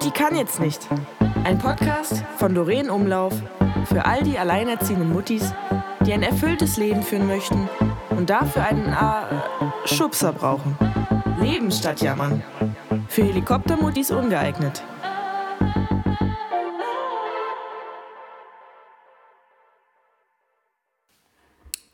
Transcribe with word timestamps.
Mutti 0.00 0.18
kann 0.18 0.34
jetzt 0.34 0.60
nicht. 0.60 0.88
Ein 1.44 1.58
Podcast 1.58 2.24
von 2.38 2.54
Doreen 2.54 2.88
Umlauf 2.88 3.34
für 3.84 4.06
all 4.06 4.22
die 4.22 4.38
alleinerziehenden 4.38 5.12
Muttis, 5.12 5.52
die 6.06 6.14
ein 6.14 6.22
erfülltes 6.22 6.78
Leben 6.78 7.02
führen 7.02 7.26
möchten 7.26 7.68
und 8.08 8.30
dafür 8.30 8.64
einen 8.64 8.94
äh, 8.94 9.86
Schubser 9.86 10.32
brauchen. 10.32 10.74
Leben 11.38 11.70
statt 11.70 12.00
Jammern. 12.00 12.42
Für 13.08 13.24
Helikoptermuttis 13.24 14.10
ungeeignet. 14.10 14.82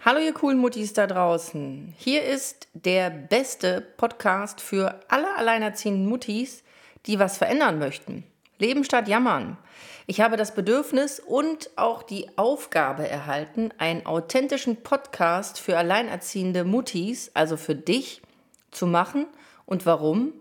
Hallo 0.05 0.21
ihr 0.21 0.33
coolen 0.33 0.59
Muttis 0.59 0.93
da 0.93 1.09
draußen. 1.09 1.93
Hier 1.99 2.23
ist 2.23 2.69
der 2.73 3.11
beste 3.11 3.81
Podcast 3.97 4.61
für 4.61 5.01
alle 5.09 5.35
alleinerziehenden 5.35 6.07
Muttis, 6.07 6.63
die 7.07 7.19
was 7.19 7.39
verändern 7.39 7.79
möchten. 7.79 8.25
Leben 8.59 8.85
statt 8.85 9.09
Jammern. 9.09 9.59
Ich 10.07 10.21
habe 10.21 10.37
das 10.37 10.55
Bedürfnis 10.55 11.21
und 11.21 11.71
auch 11.77 12.03
die 12.03 12.27
Aufgabe 12.37 13.09
erhalten, 13.09 13.71
einen 13.79 14.07
authentischen 14.07 14.83
Podcast 14.83 15.61
für 15.61 15.77
alleinerziehende 15.77 16.65
Muttis, 16.65 17.31
also 17.35 17.57
für 17.57 17.75
dich, 17.75 18.23
zu 18.71 18.87
machen. 18.87 19.27
Und 19.67 19.85
warum? 19.85 20.33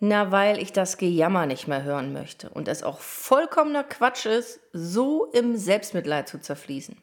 Na, 0.00 0.30
weil 0.30 0.60
ich 0.60 0.72
das 0.72 0.96
Gejammer 0.96 1.46
nicht 1.46 1.66
mehr 1.66 1.82
hören 1.82 2.12
möchte 2.12 2.50
und 2.50 2.68
es 2.68 2.82
auch 2.82 3.00
vollkommener 3.00 3.84
Quatsch 3.84 4.26
ist, 4.26 4.60
so 4.72 5.26
im 5.32 5.56
Selbstmitleid 5.56 6.28
zu 6.28 6.40
zerfließen. 6.40 6.96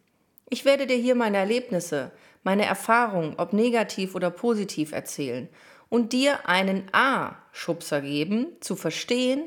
Ich 0.50 0.66
werde 0.66 0.88
dir 0.88 0.98
hier 0.98 1.16
meine 1.16 1.38
Erlebnisse, 1.38 2.12
meine 2.44 2.66
Erfahrungen, 2.66 3.36
ob 3.38 3.53
negativ 3.53 4.16
oder 4.16 4.30
positiv 4.30 4.92
erzählen 4.92 5.50
und 5.91 6.13
dir 6.13 6.48
einen 6.48 6.88
A-Schubser 6.94 8.02
geben, 8.02 8.48
zu 8.62 8.77
verstehen, 8.77 9.44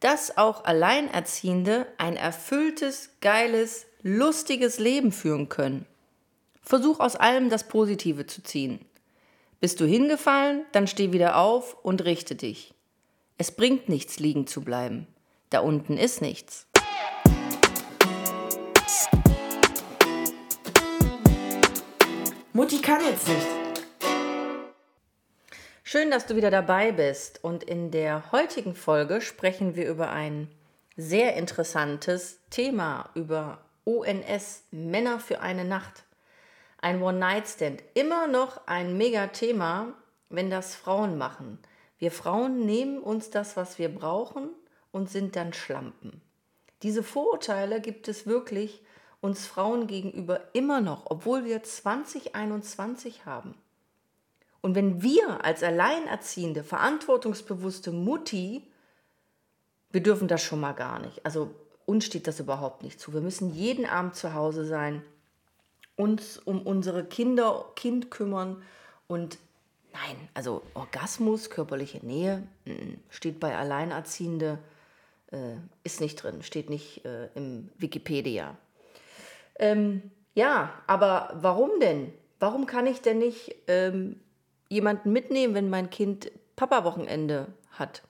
dass 0.00 0.38
auch 0.38 0.64
Alleinerziehende 0.64 1.86
ein 1.98 2.16
erfülltes, 2.16 3.10
geiles, 3.20 3.84
lustiges 4.02 4.78
Leben 4.78 5.12
führen 5.12 5.50
können. 5.50 5.84
Versuch 6.62 6.98
aus 6.98 7.14
allem 7.14 7.50
das 7.50 7.68
Positive 7.68 8.26
zu 8.26 8.42
ziehen. 8.42 8.80
Bist 9.60 9.80
du 9.80 9.84
hingefallen, 9.84 10.64
dann 10.72 10.86
steh 10.86 11.12
wieder 11.12 11.36
auf 11.36 11.76
und 11.84 12.04
richte 12.04 12.36
dich. 12.36 12.72
Es 13.36 13.52
bringt 13.52 13.90
nichts, 13.90 14.18
liegen 14.18 14.46
zu 14.46 14.62
bleiben. 14.62 15.06
Da 15.50 15.60
unten 15.60 15.98
ist 15.98 16.22
nichts. 16.22 16.66
Mutti 22.54 22.80
kann 22.80 23.04
jetzt 23.04 23.28
nicht. 23.28 23.61
Schön, 25.92 26.10
dass 26.10 26.24
du 26.24 26.36
wieder 26.36 26.50
dabei 26.50 26.90
bist. 26.90 27.44
Und 27.44 27.62
in 27.64 27.90
der 27.90 28.32
heutigen 28.32 28.74
Folge 28.74 29.20
sprechen 29.20 29.76
wir 29.76 29.90
über 29.90 30.08
ein 30.08 30.48
sehr 30.96 31.36
interessantes 31.36 32.38
Thema, 32.48 33.10
über 33.14 33.58
ONS, 33.84 34.62
Männer 34.70 35.20
für 35.20 35.42
eine 35.42 35.66
Nacht. 35.66 36.04
Ein 36.78 37.02
One-Night-Stand. 37.02 37.82
Immer 37.92 38.26
noch 38.26 38.66
ein 38.66 38.96
Mega-Thema, 38.96 39.92
wenn 40.30 40.48
das 40.48 40.74
Frauen 40.74 41.18
machen. 41.18 41.58
Wir 41.98 42.10
Frauen 42.10 42.64
nehmen 42.64 42.98
uns 42.98 43.28
das, 43.28 43.58
was 43.58 43.78
wir 43.78 43.90
brauchen 43.90 44.48
und 44.92 45.10
sind 45.10 45.36
dann 45.36 45.52
Schlampen. 45.52 46.22
Diese 46.82 47.02
Vorurteile 47.02 47.82
gibt 47.82 48.08
es 48.08 48.26
wirklich 48.26 48.80
uns 49.20 49.46
Frauen 49.46 49.88
gegenüber 49.88 50.40
immer 50.54 50.80
noch, 50.80 51.10
obwohl 51.10 51.44
wir 51.44 51.62
2021 51.62 53.26
haben. 53.26 53.54
Und 54.62 54.76
wenn 54.76 55.02
wir 55.02 55.44
als 55.44 55.62
alleinerziehende, 55.62 56.64
verantwortungsbewusste 56.64 57.90
Mutti, 57.90 58.62
wir 59.90 60.02
dürfen 60.02 60.28
das 60.28 60.42
schon 60.42 60.60
mal 60.60 60.72
gar 60.72 61.00
nicht. 61.00 61.26
Also 61.26 61.50
uns 61.84 62.06
steht 62.06 62.26
das 62.26 62.40
überhaupt 62.40 62.82
nicht 62.82 62.98
zu. 62.98 63.12
Wir 63.12 63.20
müssen 63.20 63.52
jeden 63.52 63.84
Abend 63.84 64.14
zu 64.14 64.34
Hause 64.34 64.64
sein, 64.64 65.02
uns 65.96 66.38
um 66.38 66.62
unsere 66.62 67.04
Kinder, 67.04 67.66
Kind 67.76 68.10
kümmern 68.10 68.62
und 69.08 69.38
nein, 69.92 70.16
also 70.32 70.62
Orgasmus, 70.74 71.50
körperliche 71.50 71.98
Nähe 71.98 72.42
steht 73.10 73.40
bei 73.40 73.56
Alleinerziehende, 73.56 74.58
äh, 75.32 75.56
ist 75.82 76.00
nicht 76.00 76.22
drin, 76.22 76.42
steht 76.42 76.70
nicht 76.70 77.04
äh, 77.04 77.28
im 77.34 77.68
Wikipedia. 77.78 78.56
Ähm, 79.58 80.10
ja, 80.34 80.72
aber 80.86 81.34
warum 81.34 81.80
denn? 81.80 82.12
Warum 82.40 82.66
kann 82.66 82.86
ich 82.86 83.02
denn 83.02 83.18
nicht 83.18 83.54
ähm, 83.66 84.21
jemanden 84.72 85.12
mitnehmen, 85.12 85.54
wenn 85.54 85.70
mein 85.70 85.90
Kind 85.90 86.30
Papa-Wochenende 86.56 87.48
hat? 87.72 88.02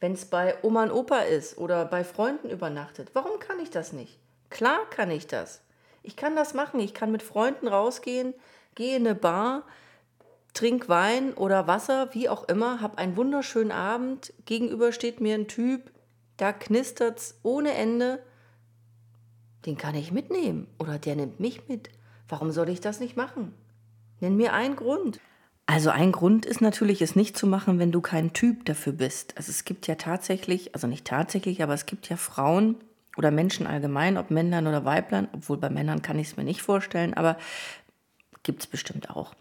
Wenn 0.00 0.12
es 0.12 0.24
bei 0.24 0.56
Oma 0.62 0.84
und 0.84 0.90
Opa 0.90 1.18
ist 1.18 1.58
oder 1.58 1.84
bei 1.84 2.02
Freunden 2.02 2.50
übernachtet? 2.50 3.10
Warum 3.12 3.38
kann 3.38 3.60
ich 3.60 3.70
das 3.70 3.92
nicht? 3.92 4.18
Klar 4.50 4.80
kann 4.90 5.10
ich 5.10 5.26
das. 5.26 5.62
Ich 6.02 6.16
kann 6.16 6.34
das 6.34 6.54
machen. 6.54 6.80
Ich 6.80 6.94
kann 6.94 7.12
mit 7.12 7.22
Freunden 7.22 7.68
rausgehen, 7.68 8.34
gehe 8.74 8.96
in 8.96 9.06
eine 9.06 9.14
Bar, 9.14 9.62
trink 10.54 10.88
Wein 10.88 11.34
oder 11.34 11.66
Wasser, 11.66 12.08
wie 12.12 12.28
auch 12.28 12.48
immer, 12.48 12.80
habe 12.80 12.98
einen 12.98 13.16
wunderschönen 13.16 13.72
Abend. 13.72 14.32
Gegenüber 14.44 14.92
steht 14.92 15.20
mir 15.20 15.34
ein 15.34 15.46
Typ, 15.46 15.92
da 16.36 16.52
knistert 16.52 17.18
es 17.18 17.38
ohne 17.42 17.72
Ende 17.74 18.20
den 19.66 19.76
kann 19.76 19.94
ich 19.94 20.12
mitnehmen 20.12 20.66
oder 20.78 20.98
der 20.98 21.16
nimmt 21.16 21.40
mich 21.40 21.68
mit. 21.68 21.90
Warum 22.28 22.50
soll 22.50 22.68
ich 22.68 22.80
das 22.80 23.00
nicht 23.00 23.16
machen? 23.16 23.54
Nenn 24.20 24.36
mir 24.36 24.52
einen 24.52 24.76
Grund. 24.76 25.20
Also 25.72 25.88
ein 25.88 26.12
Grund 26.12 26.44
ist 26.44 26.60
natürlich, 26.60 27.00
es 27.00 27.16
nicht 27.16 27.34
zu 27.34 27.46
machen, 27.46 27.78
wenn 27.78 27.92
du 27.92 28.02
kein 28.02 28.34
Typ 28.34 28.66
dafür 28.66 28.92
bist. 28.92 29.38
Also 29.38 29.48
es 29.48 29.64
gibt 29.64 29.86
ja 29.86 29.94
tatsächlich, 29.94 30.74
also 30.74 30.86
nicht 30.86 31.06
tatsächlich, 31.06 31.62
aber 31.62 31.72
es 31.72 31.86
gibt 31.86 32.10
ja 32.10 32.18
Frauen 32.18 32.76
oder 33.16 33.30
Menschen 33.30 33.66
allgemein, 33.66 34.18
ob 34.18 34.30
Männlein 34.30 34.66
oder 34.66 34.84
Weiblein, 34.84 35.28
obwohl 35.32 35.56
bei 35.56 35.70
Männern 35.70 36.02
kann 36.02 36.18
ich 36.18 36.26
es 36.26 36.36
mir 36.36 36.44
nicht 36.44 36.60
vorstellen, 36.60 37.14
aber 37.14 37.38
gibt 38.42 38.60
es 38.60 38.66
bestimmt 38.66 39.08
auch. 39.08 39.34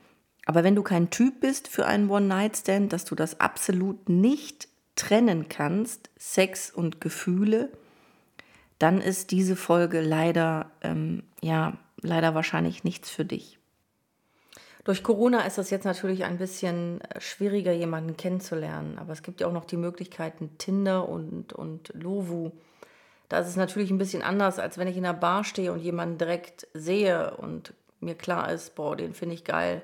Aber 0.46 0.64
wenn 0.64 0.74
du 0.74 0.84
kein 0.84 1.10
Typ 1.10 1.42
bist 1.42 1.68
für 1.68 1.86
einen 1.86 2.10
One-Night-Stand, 2.10 2.94
dass 2.94 3.04
du 3.04 3.16
das 3.16 3.42
absolut 3.42 4.08
nicht 4.08 4.70
trennen 4.96 5.50
kannst, 5.50 6.12
Sex 6.18 6.72
und 6.72 7.02
Gefühle, 7.02 7.74
dann 8.80 9.02
ist 9.02 9.32
diese 9.32 9.58
Folge 9.58 10.00
leider, 10.00 10.72
ähm, 10.82 11.24
ja, 11.42 11.74
leider 12.00 12.36
wahrscheinlich 12.36 12.86
nichts 12.86 13.10
für 13.10 13.26
dich. 13.26 13.61
Durch 14.84 15.04
Corona 15.04 15.42
ist 15.42 15.58
es 15.58 15.70
jetzt 15.70 15.86
natürlich 15.86 16.24
ein 16.24 16.38
bisschen 16.38 17.02
äh, 17.02 17.22
schwieriger, 17.22 17.72
jemanden 17.72 18.18
kennenzulernen. 18.18 18.98
Aber 18.98 19.14
es 19.14 19.22
gibt 19.22 19.42
ja 19.42 19.48
auch 19.48 19.54
noch 19.54 19.66
die 19.66 19.78
Möglichkeiten 19.78 20.58
Tinder 20.58 21.08
und, 21.08 21.54
und 21.54 21.92
Lovu. 21.94 22.52
Da 23.30 23.40
ist 23.40 23.48
es 23.48 23.56
natürlich 23.56 23.92
ein 23.92 23.98
bisschen 23.98 24.24
anders, 24.24 24.60
als 24.60 24.78
wenn 24.78 24.88
ich 24.88 24.98
in 24.98 25.04
der 25.04 25.14
Bar 25.14 25.44
stehe 25.44 25.72
und 25.72 25.80
jemanden 25.80 26.18
direkt 26.18 26.68
sehe 26.74 27.36
und 27.38 27.74
mir 28.00 28.16
klar 28.16 28.52
ist, 28.52 28.76
boah, 28.76 28.96
den 28.96 29.14
finde 29.14 29.36
ich 29.36 29.44
geil. 29.44 29.84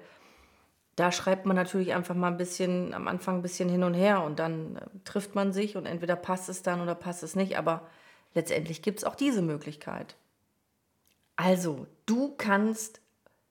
Da 0.95 1.11
schreibt 1.11 1.45
man 1.45 1.55
natürlich 1.55 1.93
einfach 1.93 2.15
mal 2.15 2.31
ein 2.31 2.37
bisschen, 2.37 2.95
am 2.95 3.07
Anfang 3.07 3.35
ein 3.35 3.41
bisschen 3.43 3.69
hin 3.69 3.83
und 3.83 3.93
her 3.93 4.23
und 4.23 4.39
dann 4.39 4.77
äh, 4.77 4.81
trifft 5.05 5.35
man 5.35 5.53
sich 5.53 5.77
und 5.77 5.85
entweder 5.85 6.15
passt 6.15 6.49
es 6.49 6.63
dann 6.63 6.81
oder 6.81 6.95
passt 6.95 7.21
es 7.21 7.35
nicht. 7.35 7.57
Aber 7.59 7.87
letztendlich 8.33 8.81
gibt 8.81 8.97
es 8.99 9.03
auch 9.03 9.15
diese 9.15 9.43
Möglichkeit. 9.43 10.15
Also, 11.35 11.85
du 12.07 12.33
kannst 12.35 12.99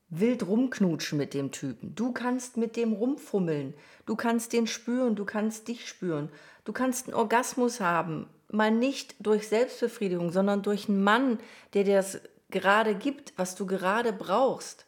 wild 0.09 0.47
rumknutschen 0.47 1.19
mit 1.19 1.35
dem 1.35 1.51
Typen. 1.51 1.95
Du 1.95 2.13
kannst 2.13 2.57
mit 2.57 2.77
dem 2.77 2.93
rumfummeln. 2.93 3.75
Du 4.07 4.17
kannst 4.17 4.53
den 4.53 4.67
spüren, 4.67 5.17
du 5.17 5.25
kannst 5.25 5.69
dich 5.69 5.89
spüren. 5.89 6.31
Du 6.65 6.73
kannst 6.73 7.07
einen 7.07 7.15
Orgasmus 7.15 7.81
haben, 7.81 8.29
mal 8.51 8.71
nicht 8.71 9.15
durch 9.21 9.49
Selbstbefriedigung, 9.49 10.33
sondern 10.33 10.63
durch 10.63 10.89
einen 10.89 11.03
Mann, 11.03 11.39
der 11.75 11.85
dir 11.85 11.97
das 11.97 12.21
gerade 12.51 12.95
gibt, 12.95 13.33
was 13.37 13.55
du 13.55 13.67
gerade 13.67 14.13
brauchst. 14.13 14.87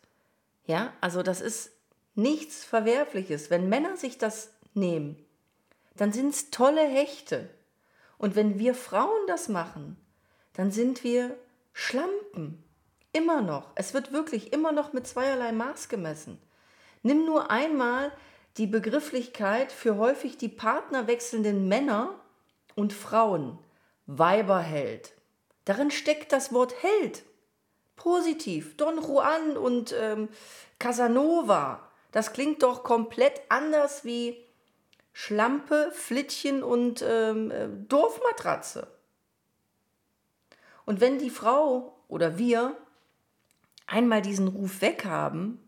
Ja, 0.67 0.93
also 1.01 1.23
das 1.23 1.41
ist 1.41 1.73
nichts 2.15 2.65
Verwerfliches. 2.65 3.51
Wenn 3.51 3.69
Männer 3.69 3.97
sich 3.97 4.19
das 4.19 4.53
nehmen, 4.75 5.17
dann 5.97 6.13
sind 6.13 6.31
es 6.31 6.51
tolle 6.51 6.87
Hechte. 6.87 7.49
Und 8.19 8.37
wenn 8.37 8.59
wir 8.59 8.75
Frauen 8.75 9.27
das 9.27 9.49
machen, 9.49 9.97
dann 10.55 10.71
sind 10.71 11.05
wir 11.05 11.37
Schlampen. 11.73 12.63
Immer 13.13 13.41
noch. 13.41 13.71
Es 13.75 13.95
wird 13.95 14.13
wirklich 14.13 14.53
immer 14.53 14.73
noch 14.73 14.93
mit 14.93 15.07
zweierlei 15.07 15.53
Maß 15.53 15.89
gemessen. 15.89 16.39
Nimm 17.03 17.25
nur 17.25 17.51
einmal 17.51 18.13
die 18.57 18.67
Begrifflichkeit 18.67 19.73
für 19.73 19.97
häufig 19.97 20.37
die 20.37 20.49
partnerwechselnden 20.49 21.69
Männer 21.69 22.15
und 22.75 22.93
Frauen. 22.93 23.59
Weiberheld. 24.07 25.13
Darin 25.65 25.91
steckt 25.91 26.33
das 26.33 26.53
Wort 26.53 26.83
Held. 26.83 27.25
Positiv. 27.97 28.77
Don 28.77 29.03
Juan 29.03 29.57
und 29.57 29.95
ähm, 29.99 30.29
Casanova. 30.79 31.89
Das 32.11 32.33
klingt 32.33 32.63
doch 32.63 32.85
komplett 32.85 33.41
anders 33.49 34.05
wie 34.05 34.43
Schlampe, 35.13 35.91
Flittchen 35.93 36.63
und 36.63 37.05
ähm, 37.07 37.51
äh, 37.51 37.69
Dorfmatratze. 37.89 38.87
Und 40.87 41.01
wenn 41.01 41.19
die 41.19 41.31
Frau 41.31 41.99
oder 42.09 42.39
wir 42.39 42.77
einmal 43.89 44.23
diesen 44.23 44.47
Ruf 44.49 44.81
weghaben, 44.81 45.59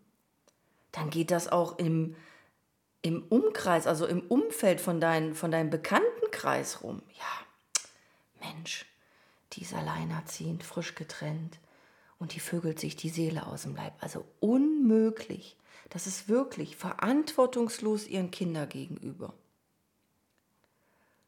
dann 0.93 1.11
geht 1.11 1.31
das 1.31 1.49
auch 1.49 1.79
im, 1.79 2.15
im 3.03 3.25
Umkreis, 3.25 3.87
also 3.87 4.07
im 4.07 4.21
Umfeld 4.21 4.81
von, 4.81 5.01
dein, 5.01 5.35
von 5.35 5.51
deinem 5.51 5.71
Bekanntenkreis 5.71 6.83
rum. 6.83 7.03
Ja, 7.19 8.47
Mensch, 8.47 8.87
die 9.53 9.63
ist 9.63 9.75
alleinerziehend, 9.75 10.63
frisch 10.63 10.95
getrennt 10.95 11.59
und 12.19 12.35
die 12.35 12.41
vögelt 12.41 12.79
sich 12.79 12.95
die 12.97 13.09
Seele 13.09 13.47
aus 13.47 13.63
dem 13.63 13.75
Leib. 13.75 13.95
Also 14.01 14.25
unmöglich. 14.39 15.57
Das 15.89 16.07
ist 16.07 16.29
wirklich 16.29 16.77
verantwortungslos 16.77 18.07
ihren 18.07 18.31
Kindern 18.31 18.69
gegenüber. 18.69 19.35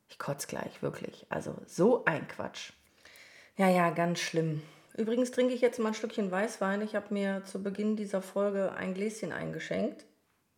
Ich 0.08 0.18
kotze 0.18 0.46
gleich, 0.46 0.82
wirklich. 0.82 1.26
Also 1.30 1.56
so 1.66 2.04
ein 2.04 2.28
Quatsch. 2.28 2.72
Ja, 3.56 3.68
ja, 3.68 3.90
ganz 3.90 4.20
schlimm. 4.20 4.62
Übrigens 4.96 5.30
trinke 5.30 5.54
ich 5.54 5.60
jetzt 5.60 5.78
mal 5.78 5.88
ein 5.88 5.94
Stückchen 5.94 6.30
Weißwein. 6.30 6.82
Ich 6.82 6.94
habe 6.94 7.12
mir 7.14 7.44
zu 7.44 7.62
Beginn 7.62 7.96
dieser 7.96 8.20
Folge 8.20 8.72
ein 8.72 8.94
Gläschen 8.94 9.32
eingeschenkt. 9.32 10.04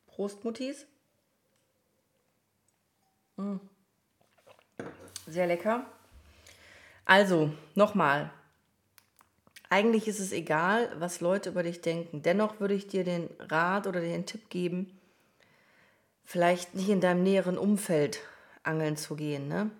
Prost, 0.06 0.44
Muttis. 0.44 0.86
Mm. 3.36 3.56
Sehr 5.26 5.46
lecker. 5.46 5.86
Also, 7.04 7.52
nochmal. 7.74 8.30
Eigentlich 9.70 10.08
ist 10.08 10.20
es 10.20 10.32
egal, 10.32 10.90
was 10.98 11.20
Leute 11.20 11.50
über 11.50 11.62
dich 11.62 11.80
denken. 11.80 12.22
Dennoch 12.22 12.60
würde 12.60 12.74
ich 12.74 12.86
dir 12.86 13.04
den 13.04 13.28
Rat 13.38 13.86
oder 13.86 14.00
den 14.00 14.26
Tipp 14.26 14.48
geben, 14.50 14.98
vielleicht 16.24 16.74
nicht 16.74 16.88
in 16.88 17.00
deinem 17.00 17.22
näheren 17.22 17.58
Umfeld 17.58 18.20
angeln 18.62 18.96
zu 18.96 19.16
gehen. 19.16 19.48
Ne? 19.48 19.70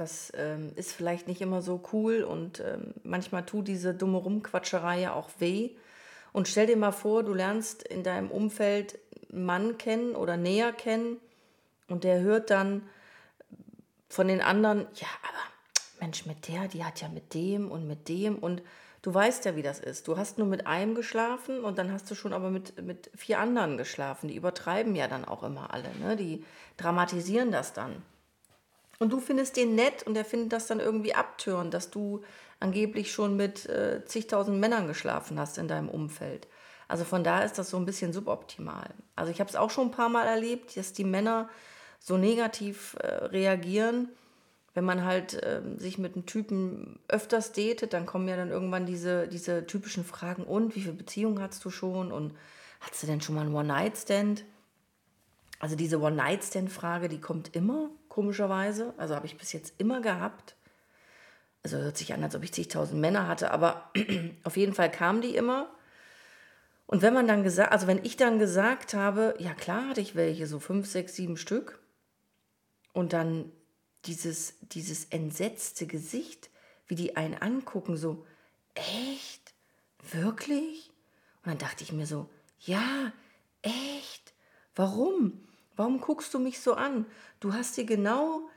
Das 0.00 0.32
ähm, 0.34 0.72
ist 0.76 0.92
vielleicht 0.92 1.28
nicht 1.28 1.42
immer 1.42 1.60
so 1.60 1.82
cool 1.92 2.22
und 2.22 2.60
ähm, 2.60 2.94
manchmal 3.02 3.44
tut 3.44 3.68
diese 3.68 3.92
dumme 3.92 4.16
Rumquatscherei 4.16 4.98
ja 4.98 5.12
auch 5.12 5.28
weh. 5.40 5.72
Und 6.32 6.48
stell 6.48 6.66
dir 6.66 6.78
mal 6.78 6.90
vor, 6.90 7.22
du 7.22 7.34
lernst 7.34 7.82
in 7.82 8.02
deinem 8.02 8.30
Umfeld 8.30 8.98
einen 9.30 9.44
Mann 9.44 9.76
kennen 9.76 10.14
oder 10.14 10.38
näher 10.38 10.72
kennen 10.72 11.18
und 11.88 12.04
der 12.04 12.20
hört 12.20 12.48
dann 12.48 12.88
von 14.08 14.26
den 14.26 14.40
anderen, 14.40 14.86
ja, 14.94 15.08
aber 15.28 16.00
Mensch, 16.00 16.24
mit 16.24 16.48
der, 16.48 16.66
die 16.68 16.82
hat 16.82 17.02
ja 17.02 17.08
mit 17.08 17.34
dem 17.34 17.70
und 17.70 17.86
mit 17.86 18.08
dem 18.08 18.38
und 18.38 18.62
du 19.02 19.12
weißt 19.12 19.44
ja, 19.44 19.54
wie 19.54 19.62
das 19.62 19.80
ist. 19.80 20.08
Du 20.08 20.16
hast 20.16 20.38
nur 20.38 20.46
mit 20.46 20.66
einem 20.66 20.94
geschlafen 20.94 21.62
und 21.62 21.76
dann 21.76 21.92
hast 21.92 22.10
du 22.10 22.14
schon 22.14 22.32
aber 22.32 22.50
mit, 22.50 22.82
mit 22.82 23.10
vier 23.14 23.38
anderen 23.38 23.76
geschlafen. 23.76 24.28
Die 24.28 24.36
übertreiben 24.36 24.96
ja 24.96 25.08
dann 25.08 25.26
auch 25.26 25.42
immer 25.42 25.74
alle, 25.74 25.94
ne? 25.98 26.16
die 26.16 26.42
dramatisieren 26.78 27.52
das 27.52 27.74
dann. 27.74 28.02
Und 29.00 29.12
du 29.12 29.18
findest 29.18 29.56
den 29.56 29.74
nett 29.74 30.04
und 30.04 30.16
er 30.16 30.24
findet 30.24 30.52
das 30.52 30.68
dann 30.68 30.78
irgendwie 30.78 31.14
abtörend, 31.14 31.74
dass 31.74 31.90
du 31.90 32.22
angeblich 32.60 33.10
schon 33.10 33.36
mit 33.36 33.66
äh, 33.66 34.04
zigtausend 34.04 34.60
Männern 34.60 34.86
geschlafen 34.86 35.40
hast 35.40 35.58
in 35.58 35.66
deinem 35.66 35.88
Umfeld. 35.88 36.46
Also 36.86 37.04
von 37.04 37.24
da 37.24 37.42
ist 37.42 37.58
das 37.58 37.70
so 37.70 37.76
ein 37.78 37.86
bisschen 37.86 38.12
suboptimal. 38.12 38.94
Also 39.16 39.32
ich 39.32 39.40
habe 39.40 39.50
es 39.50 39.56
auch 39.56 39.70
schon 39.70 39.88
ein 39.88 39.92
paar 39.92 40.08
Mal 40.08 40.26
erlebt, 40.26 40.76
dass 40.76 40.92
die 40.92 41.04
Männer 41.04 41.48
so 41.98 42.16
negativ 42.16 42.96
äh, 43.00 43.06
reagieren 43.06 44.10
wenn 44.74 44.84
man 44.84 45.04
halt 45.04 45.34
äh, 45.42 45.62
sich 45.78 45.98
mit 45.98 46.14
einem 46.14 46.26
Typen 46.26 47.00
öfters 47.08 47.52
datet, 47.52 47.92
dann 47.92 48.06
kommen 48.06 48.28
ja 48.28 48.36
dann 48.36 48.50
irgendwann 48.50 48.86
diese, 48.86 49.26
diese 49.26 49.66
typischen 49.66 50.04
Fragen, 50.04 50.44
und 50.44 50.76
wie 50.76 50.82
viele 50.82 50.94
Beziehungen 50.94 51.42
hast 51.42 51.64
du 51.64 51.70
schon? 51.70 52.12
Und 52.12 52.34
hast 52.80 53.02
du 53.02 53.06
denn 53.06 53.20
schon 53.20 53.34
mal 53.34 53.42
einen 53.42 53.54
One-Night-Stand? 53.54 54.44
Also 55.58 55.76
diese 55.76 56.00
One-Night-Stand-Frage, 56.00 57.08
die 57.08 57.20
kommt 57.20 57.54
immer, 57.56 57.90
komischerweise. 58.10 58.92
Also 58.98 59.14
habe 59.14 59.24
ich 59.24 59.38
bis 59.38 59.54
jetzt 59.54 59.72
immer 59.78 60.02
gehabt. 60.02 60.54
Also 61.62 61.78
hört 61.78 61.96
sich 61.96 62.12
an, 62.12 62.22
als 62.22 62.34
ob 62.34 62.42
ich 62.42 62.52
zigtausend 62.52 63.00
Männer 63.00 63.26
hatte, 63.26 63.50
aber 63.50 63.90
auf 64.44 64.58
jeden 64.58 64.74
Fall 64.74 64.90
kam 64.90 65.22
die 65.22 65.34
immer. 65.34 65.70
Und 66.86 67.00
wenn 67.00 67.14
man 67.14 67.26
dann 67.26 67.42
gesagt, 67.42 67.72
also 67.72 67.86
wenn 67.86 68.04
ich 68.04 68.18
dann 68.18 68.38
gesagt 68.38 68.92
habe, 68.92 69.34
ja 69.38 69.54
klar 69.54 69.88
hatte 69.88 70.00
ich 70.02 70.14
welche, 70.14 70.46
so 70.46 70.58
fünf, 70.58 70.86
sechs, 70.86 71.14
sieben 71.14 71.38
Stück, 71.38 71.80
und 72.92 73.12
dann 73.12 73.52
dieses, 74.04 74.54
dieses 74.62 75.06
entsetzte 75.06 75.86
Gesicht, 75.86 76.50
wie 76.86 76.94
die 76.94 77.16
einen 77.16 77.34
angucken, 77.34 77.96
so, 77.96 78.26
echt? 78.74 79.54
Wirklich? 80.10 80.90
Und 81.44 81.52
dann 81.52 81.58
dachte 81.58 81.84
ich 81.84 81.92
mir 81.92 82.06
so, 82.06 82.28
ja, 82.60 83.12
echt? 83.62 84.34
Warum? 84.74 85.46
Warum 85.80 85.98
guckst 85.98 86.34
du 86.34 86.38
mich 86.38 86.60
so 86.60 86.74
an? 86.74 87.06
Du 87.40 87.54
hast 87.54 87.78
dir 87.78 87.86
genau 87.86 88.50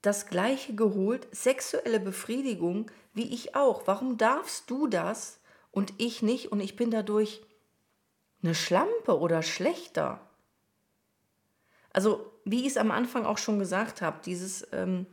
das 0.00 0.28
gleiche 0.28 0.74
geholt, 0.74 1.28
sexuelle 1.30 2.00
Befriedigung, 2.00 2.90
wie 3.12 3.34
ich 3.34 3.54
auch. 3.54 3.86
Warum 3.86 4.16
darfst 4.16 4.70
du 4.70 4.86
das 4.86 5.40
und 5.72 5.92
ich 5.98 6.22
nicht 6.22 6.50
und 6.50 6.60
ich 6.60 6.76
bin 6.76 6.90
dadurch 6.90 7.42
eine 8.42 8.54
Schlampe 8.54 9.18
oder 9.18 9.42
schlechter? 9.42 10.26
Also, 11.92 12.32
wie 12.46 12.60
ich 12.60 12.68
es 12.68 12.76
am 12.78 12.92
Anfang 12.92 13.26
auch 13.26 13.36
schon 13.36 13.58
gesagt 13.58 14.00
habe, 14.00 14.20
dieses, 14.24 14.66
ähm, 14.72 15.04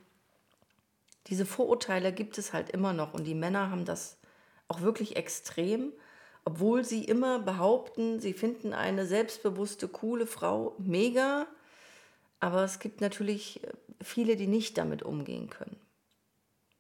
diese 1.27 1.45
Vorurteile 1.45 2.13
gibt 2.13 2.37
es 2.37 2.53
halt 2.53 2.69
immer 2.69 2.93
noch 2.93 3.13
und 3.13 3.25
die 3.25 3.35
Männer 3.35 3.71
haben 3.71 3.83
das 3.83 4.19
auch 4.69 4.79
wirklich 4.79 5.17
extrem, 5.17 5.91
obwohl 6.45 6.85
sie 6.85 7.03
immer 7.03 7.39
behaupten, 7.39 8.21
sie 8.21 8.31
finden 8.31 8.71
eine 8.71 9.05
selbstbewusste, 9.05 9.89
coole 9.89 10.27
Frau 10.27 10.73
mega, 10.77 11.45
aber 12.39 12.63
es 12.63 12.79
gibt 12.79 13.01
natürlich 13.01 13.63
äh, 13.63 13.71
viele, 14.01 14.35
die 14.35 14.47
nicht 14.47 14.77
damit 14.77 15.03
umgehen 15.03 15.49
können. 15.49 15.77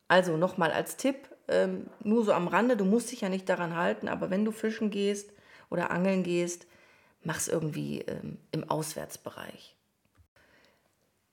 Also 0.07 0.37
nochmal 0.37 0.71
als 0.71 0.97
Tipp, 0.97 1.17
ähm, 1.47 1.87
nur 2.03 2.23
so 2.23 2.33
am 2.33 2.47
Rande, 2.47 2.77
du 2.77 2.85
musst 2.85 3.11
dich 3.11 3.21
ja 3.21 3.29
nicht 3.29 3.49
daran 3.49 3.75
halten, 3.75 4.07
aber 4.07 4.29
wenn 4.29 4.45
du 4.45 4.51
fischen 4.51 4.89
gehst 4.89 5.31
oder 5.69 5.91
angeln 5.91 6.23
gehst, 6.23 6.65
mach 7.23 7.37
es 7.37 7.47
irgendwie 7.47 8.01
ähm, 8.01 8.37
im 8.51 8.69
Auswärtsbereich. 8.69 9.75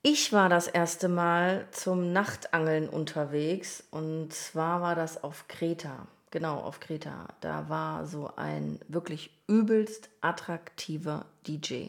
Ich 0.07 0.31
war 0.33 0.49
das 0.49 0.67
erste 0.67 1.09
Mal 1.09 1.67
zum 1.71 2.13
Nachtangeln 2.13 2.89
unterwegs 2.89 3.83
und 3.89 4.31
zwar 4.33 4.81
war 4.81 4.93
das 4.93 5.23
auf 5.23 5.47
Kreta. 5.47 6.07
Genau, 6.29 6.59
auf 6.59 6.79
Kreta. 6.79 7.27
Da 7.41 7.69
war 7.69 8.05
so 8.05 8.29
ein 8.35 8.79
wirklich 8.87 9.31
übelst 9.47 10.09
attraktiver 10.21 11.25
DJ. 11.47 11.87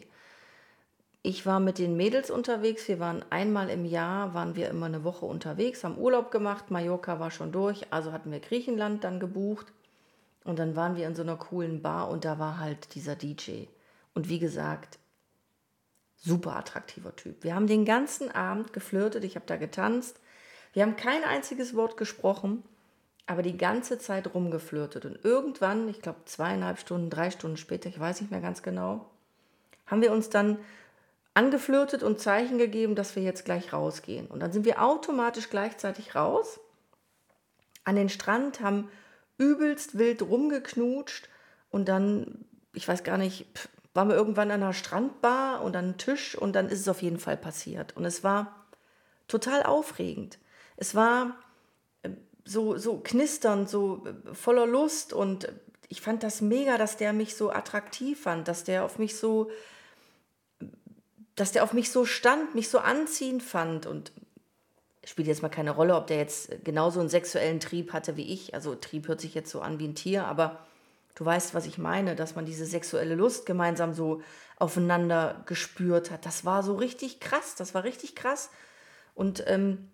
Ich 1.27 1.45
war 1.45 1.59
mit 1.59 1.77
den 1.77 1.97
Mädels 1.97 2.31
unterwegs. 2.31 2.87
Wir 2.87 3.01
waren 3.01 3.21
einmal 3.29 3.69
im 3.69 3.83
Jahr, 3.83 4.33
waren 4.33 4.55
wir 4.55 4.69
immer 4.69 4.85
eine 4.85 5.03
Woche 5.03 5.25
unterwegs, 5.25 5.83
haben 5.83 5.97
Urlaub 5.97 6.31
gemacht. 6.31 6.71
Mallorca 6.71 7.19
war 7.19 7.31
schon 7.31 7.51
durch, 7.51 7.91
also 7.91 8.13
hatten 8.13 8.31
wir 8.31 8.39
Griechenland 8.39 9.03
dann 9.03 9.19
gebucht. 9.19 9.73
Und 10.45 10.57
dann 10.57 10.77
waren 10.77 10.95
wir 10.95 11.05
in 11.05 11.15
so 11.15 11.23
einer 11.23 11.35
coolen 11.35 11.81
Bar 11.81 12.07
und 12.07 12.23
da 12.23 12.39
war 12.39 12.59
halt 12.59 12.95
dieser 12.95 13.17
DJ. 13.17 13.65
Und 14.13 14.29
wie 14.29 14.39
gesagt, 14.39 14.99
super 16.15 16.55
attraktiver 16.55 17.13
Typ. 17.13 17.43
Wir 17.43 17.55
haben 17.55 17.67
den 17.67 17.83
ganzen 17.83 18.31
Abend 18.31 18.71
geflirtet, 18.71 19.25
ich 19.25 19.35
habe 19.35 19.47
da 19.47 19.57
getanzt. 19.57 20.21
Wir 20.71 20.83
haben 20.83 20.95
kein 20.95 21.25
einziges 21.25 21.75
Wort 21.75 21.97
gesprochen, 21.97 22.63
aber 23.25 23.41
die 23.41 23.57
ganze 23.57 23.99
Zeit 23.99 24.33
rumgeflirtet. 24.33 25.03
Und 25.03 25.25
irgendwann, 25.25 25.89
ich 25.89 26.01
glaube 26.01 26.19
zweieinhalb 26.23 26.79
Stunden, 26.79 27.09
drei 27.09 27.31
Stunden 27.31 27.57
später, 27.57 27.89
ich 27.89 27.99
weiß 27.99 28.21
nicht 28.21 28.31
mehr 28.31 28.39
ganz 28.39 28.63
genau, 28.63 29.09
haben 29.87 30.01
wir 30.01 30.13
uns 30.13 30.29
dann 30.29 30.57
angeflirtet 31.37 32.01
und 32.01 32.19
Zeichen 32.19 32.57
gegeben, 32.57 32.95
dass 32.95 33.15
wir 33.15 33.21
jetzt 33.21 33.45
gleich 33.45 33.71
rausgehen. 33.71 34.25
Und 34.25 34.39
dann 34.39 34.51
sind 34.51 34.65
wir 34.65 34.81
automatisch 34.81 35.51
gleichzeitig 35.51 36.15
raus 36.15 36.59
an 37.83 37.95
den 37.95 38.09
Strand, 38.09 38.59
haben 38.59 38.89
übelst 39.37 39.99
wild 39.99 40.23
rumgeknutscht 40.23 41.29
und 41.69 41.87
dann, 41.87 42.43
ich 42.73 42.87
weiß 42.87 43.03
gar 43.03 43.19
nicht, 43.19 43.45
waren 43.93 44.09
wir 44.09 44.15
irgendwann 44.15 44.49
an 44.49 44.63
einer 44.63 44.73
Strandbar 44.73 45.61
und 45.61 45.75
an 45.75 45.85
einem 45.85 45.97
Tisch 45.99 46.35
und 46.35 46.53
dann 46.53 46.69
ist 46.69 46.79
es 46.79 46.87
auf 46.87 47.03
jeden 47.03 47.19
Fall 47.19 47.37
passiert. 47.37 47.95
Und 47.95 48.05
es 48.05 48.23
war 48.23 48.65
total 49.27 49.61
aufregend. 49.61 50.39
Es 50.75 50.95
war 50.95 51.37
äh, 52.01 52.09
so, 52.45 52.79
so 52.79 52.97
knisternd, 52.97 53.69
so 53.69 54.07
äh, 54.07 54.33
voller 54.33 54.65
Lust 54.65 55.13
und 55.13 55.53
ich 55.87 56.01
fand 56.01 56.23
das 56.23 56.41
mega, 56.41 56.79
dass 56.79 56.97
der 56.97 57.13
mich 57.13 57.35
so 57.35 57.51
attraktiv 57.51 58.21
fand, 58.21 58.47
dass 58.47 58.63
der 58.63 58.83
auf 58.83 58.97
mich 58.97 59.17
so, 59.17 59.51
dass 61.37 61.53
der 61.53 61.63
auf 61.63 61.71
mich 61.71 61.91
so 61.91 62.03
stand, 62.03 62.53
mich 62.53 62.69
so 62.69 62.79
anziehend 62.79 63.41
fand 63.41 63.85
und 63.85 64.11
spielt 65.05 65.29
jetzt 65.29 65.41
mal 65.41 65.47
keine 65.47 65.71
Rolle, 65.71 65.95
ob 65.95 66.07
der 66.07 66.17
jetzt 66.17 66.65
genauso 66.65 66.99
einen 66.99 67.07
sexuellen 67.07 67.61
Trieb 67.61 67.93
hatte 67.93 68.17
wie 68.17 68.33
ich. 68.33 68.53
Also 68.53 68.75
Trieb 68.75 69.07
hört 69.07 69.21
sich 69.21 69.33
jetzt 69.33 69.49
so 69.49 69.61
an 69.61 69.79
wie 69.79 69.87
ein 69.87 69.95
Tier, 69.95 70.27
aber 70.27 70.67
Du 71.17 71.25
weißt, 71.25 71.55
was 71.55 71.65
ich 71.65 71.79
meine, 71.79 72.15
dass 72.15 72.35
man 72.35 72.45
diese 72.45 72.67
sexuelle 72.67 73.15
Lust 73.15 73.47
gemeinsam 73.47 73.95
so 73.95 74.21
aufeinander 74.59 75.41
gespürt 75.47 76.11
hat. 76.11 76.27
Das 76.27 76.45
war 76.45 76.61
so 76.61 76.75
richtig 76.75 77.19
krass, 77.19 77.55
das 77.55 77.73
war 77.73 77.83
richtig 77.83 78.15
krass. 78.15 78.51
Und 79.15 79.43
ähm, 79.47 79.89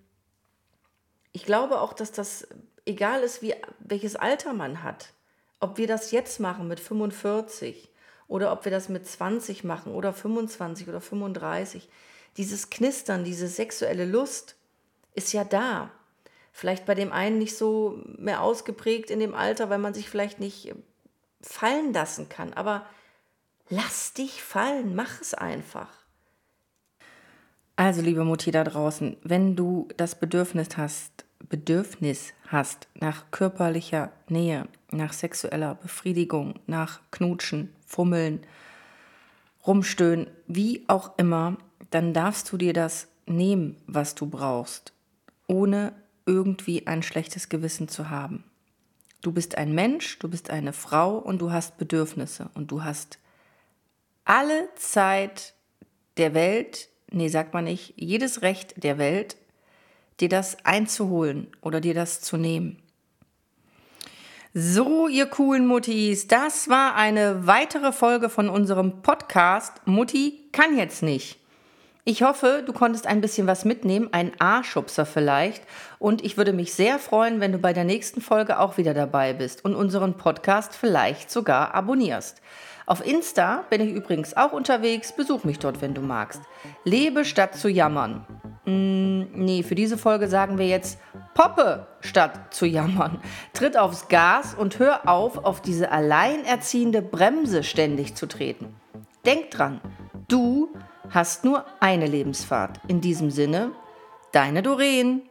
ich 1.31 1.45
glaube 1.45 1.79
auch, 1.79 1.93
dass 1.93 2.12
das 2.12 2.50
egal 2.85 3.21
ist, 3.21 3.41
wie, 3.41 3.55
welches 3.79 4.17
Alter 4.17 4.51
man 4.51 4.83
hat. 4.83 5.13
Ob 5.62 5.77
wir 5.77 5.88
das 5.88 6.12
jetzt 6.12 6.41
machen 6.41 6.67
mit 6.67 6.81
45 6.81 7.89
oder 8.33 8.51
ob 8.51 8.65
wir 8.65 8.71
das 8.71 8.89
mit 8.89 9.05
20 9.07 9.63
machen 9.63 9.93
oder 9.93 10.11
25 10.11 10.89
oder 10.89 11.01
35. 11.01 11.87
Dieses 12.35 12.71
Knistern, 12.71 13.23
diese 13.23 13.47
sexuelle 13.47 14.05
Lust 14.05 14.55
ist 15.13 15.33
ja 15.33 15.43
da. 15.43 15.91
Vielleicht 16.51 16.87
bei 16.87 16.95
dem 16.95 17.11
einen 17.11 17.37
nicht 17.37 17.55
so 17.55 18.01
mehr 18.17 18.41
ausgeprägt 18.41 19.11
in 19.11 19.19
dem 19.19 19.35
Alter, 19.35 19.69
weil 19.69 19.77
man 19.77 19.93
sich 19.93 20.09
vielleicht 20.09 20.39
nicht 20.39 20.73
fallen 21.41 21.93
lassen 21.93 22.27
kann. 22.27 22.53
Aber 22.53 22.87
lass 23.69 24.13
dich 24.13 24.41
fallen, 24.41 24.95
mach 24.95 25.21
es 25.21 25.35
einfach. 25.35 25.91
Also, 27.75 28.01
liebe 28.01 28.23
Mutti 28.23 28.49
da 28.49 28.63
draußen, 28.63 29.15
wenn 29.21 29.55
du 29.55 29.87
das 29.95 30.15
Bedürfnis 30.15 30.69
hast, 30.75 31.25
Bedürfnis 31.49 32.33
hast 32.47 32.87
nach 32.95 33.29
körperlicher 33.29 34.11
Nähe, 34.27 34.67
nach 34.89 35.13
sexueller 35.13 35.75
Befriedigung, 35.75 36.55
nach 36.65 36.99
Knutschen, 37.11 37.75
Fummeln, 37.93 38.41
Rumstöhnen, 39.65 40.27
wie 40.47 40.83
auch 40.88 41.17
immer, 41.17 41.57
dann 41.91 42.13
darfst 42.13 42.51
du 42.51 42.57
dir 42.57 42.73
das 42.73 43.07
nehmen, 43.27 43.77
was 43.88 44.15
du 44.15 44.25
brauchst, 44.25 44.93
ohne 45.47 45.93
irgendwie 46.25 46.88
ein 46.88 47.03
schlechtes 47.03 47.50
Gewissen 47.50 47.88
zu 47.88 48.09
haben. 48.09 48.43
Du 49.21 49.31
bist 49.31 49.57
ein 49.57 49.73
Mensch, 49.73 50.19
du 50.19 50.27
bist 50.27 50.50
eine 50.50 50.73
Frau 50.73 51.17
und 51.17 51.39
du 51.39 51.51
hast 51.51 51.77
Bedürfnisse 51.77 52.50
und 52.55 52.71
du 52.71 52.83
hast 52.83 53.19
alle 54.25 54.69
Zeit 54.75 55.53
der 56.17 56.33
Welt, 56.33 56.89
nee, 57.12 57.29
sagt 57.29 57.53
man 57.53 57.65
nicht, 57.65 57.93
jedes 57.95 58.41
Recht 58.41 58.83
der 58.83 58.97
Welt, 58.97 59.38
dir 60.19 60.29
das 60.29 60.65
einzuholen 60.65 61.47
oder 61.62 61.79
dir 61.79 61.93
das 61.93 62.21
zu 62.21 62.38
nehmen. 62.38 62.82
So, 64.55 65.07
ihr 65.07 65.25
coolen 65.25 65.65
Muttis, 65.65 66.27
das 66.27 66.69
war 66.69 66.93
eine 66.93 67.48
weitere 67.48 67.91
Folge 67.91 68.29
von 68.29 68.50
unserem 68.50 69.01
Podcast 69.01 69.81
Mutti 69.86 70.48
kann 70.51 70.77
jetzt 70.77 71.01
nicht. 71.01 71.39
Ich 72.05 72.22
hoffe, 72.22 72.62
du 72.63 72.72
konntest 72.72 73.07
ein 73.07 73.19
bisschen 73.19 73.48
was 73.48 73.65
mitnehmen, 73.65 74.10
ein 74.12 74.31
A-Schubser 74.38 75.07
vielleicht. 75.07 75.63
Und 75.98 76.24
ich 76.24 76.38
würde 76.38 76.53
mich 76.53 76.75
sehr 76.75 77.00
freuen, 77.00 77.39
wenn 77.39 77.51
du 77.51 77.57
bei 77.57 77.74
der 77.74 77.83
nächsten 77.83 78.22
Folge 78.22 78.60
auch 78.60 78.77
wieder 78.77 78.93
dabei 78.93 79.33
bist 79.33 79.65
und 79.65 79.74
unseren 79.74 80.17
Podcast 80.17 80.75
vielleicht 80.75 81.31
sogar 81.31 81.74
abonnierst. 81.74 82.39
Auf 82.85 83.05
Insta 83.05 83.63
bin 83.69 83.81
ich 83.81 83.93
übrigens 83.93 84.35
auch 84.35 84.51
unterwegs. 84.51 85.15
Besuch 85.15 85.43
mich 85.43 85.59
dort, 85.59 85.81
wenn 85.81 85.93
du 85.93 86.01
magst. 86.01 86.41
Lebe 86.83 87.25
statt 87.25 87.55
zu 87.55 87.69
jammern. 87.69 88.25
Mm, 88.65 89.23
nee, 89.33 89.63
für 89.63 89.75
diese 89.75 89.97
Folge 89.97 90.27
sagen 90.27 90.57
wir 90.57 90.67
jetzt 90.67 90.99
Poppe 91.33 91.87
statt 92.01 92.53
zu 92.53 92.65
jammern. 92.65 93.19
Tritt 93.53 93.77
aufs 93.77 94.07
Gas 94.07 94.53
und 94.53 94.79
hör 94.79 95.07
auf, 95.07 95.43
auf 95.43 95.61
diese 95.61 95.91
alleinerziehende 95.91 97.01
Bremse 97.01 97.63
ständig 97.63 98.15
zu 98.15 98.27
treten. 98.27 98.75
Denk 99.25 99.51
dran, 99.51 99.79
du 100.27 100.69
hast 101.09 101.45
nur 101.45 101.65
eine 101.79 102.07
Lebensfahrt. 102.07 102.79
In 102.87 103.01
diesem 103.01 103.31
Sinne, 103.31 103.71
deine 104.31 104.61
Doreen. 104.61 105.21